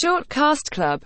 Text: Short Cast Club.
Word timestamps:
Short 0.00 0.30
Cast 0.30 0.70
Club. 0.70 0.98